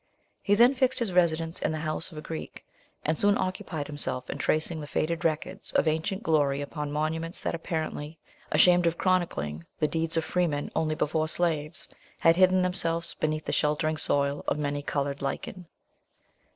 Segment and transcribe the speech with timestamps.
[0.41, 2.65] He then fixed his residence in the house of a Greek;
[3.05, 7.53] and soon occupied himself in tracing the faded records of ancient glory upon monuments that
[7.53, 8.17] apparently,
[8.51, 11.87] ashamed of chronicling the deeds of freemen only before slaves,
[12.17, 15.67] had hidden themselves beneath the sheltering soil or many coloured lichen.